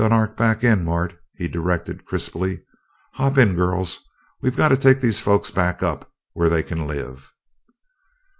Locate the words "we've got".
4.41-4.69